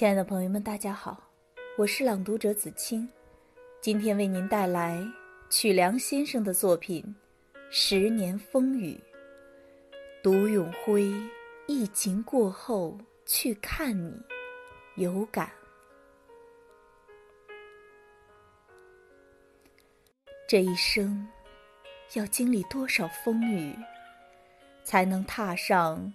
[0.00, 1.22] 亲爱的朋友们，大家好，
[1.76, 3.06] 我是朗读者子清，
[3.82, 4.98] 今天为您带来
[5.50, 7.04] 曲梁先生的作品
[7.70, 8.98] 《十年风雨》。
[10.22, 11.12] 独永辉，
[11.66, 14.18] 疫情过后去看你，
[14.96, 15.50] 有感。
[20.48, 21.28] 这一生
[22.14, 23.76] 要经历多少风雨，
[24.82, 26.10] 才能踏上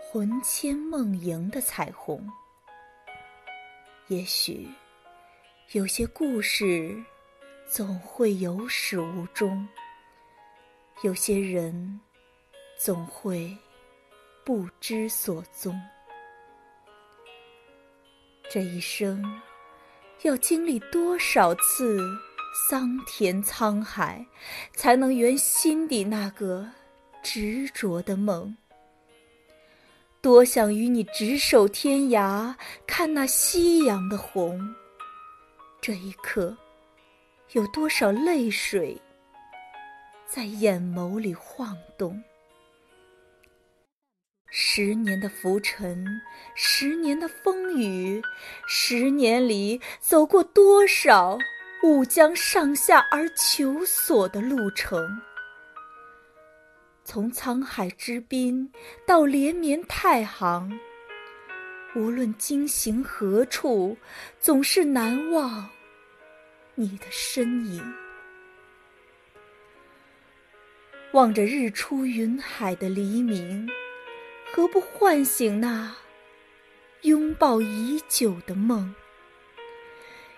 [0.00, 2.24] 魂牵梦萦的彩虹？
[4.08, 4.68] 也许
[5.72, 6.94] 有些故事
[7.66, 9.66] 总会有始无终，
[11.02, 11.98] 有些人
[12.76, 13.56] 总会
[14.44, 15.80] 不知所踪。
[18.50, 19.24] 这一生
[20.20, 21.98] 要经历多少次
[22.68, 24.24] 桑田沧海，
[24.74, 26.68] 才能圆心底那个
[27.22, 28.54] 执着的梦？
[30.24, 32.54] 多想与你执手天涯，
[32.86, 34.58] 看那夕阳的红。
[35.82, 36.56] 这一刻，
[37.52, 38.98] 有多少泪水
[40.26, 42.18] 在眼眸里晃动？
[44.48, 46.06] 十年的浮沉，
[46.54, 48.22] 十年的风雨，
[48.66, 51.36] 十年里走过多少
[51.82, 55.06] 吾将上下而求索的路程？
[57.14, 58.68] 从沧海之滨
[59.06, 60.80] 到连绵太行，
[61.94, 63.96] 无论经行何处，
[64.40, 65.70] 总是难忘
[66.74, 67.94] 你的身影。
[71.12, 73.70] 望着日出云海的黎明，
[74.52, 75.94] 何不唤醒那
[77.02, 78.92] 拥抱已久的梦？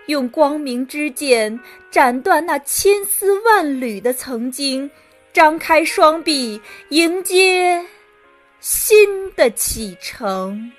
[0.09, 1.59] 用光明之剑
[1.91, 4.91] 斩断那千丝万缕的曾经。
[5.37, 7.85] 张开双臂，迎接
[8.59, 10.73] 新的启程。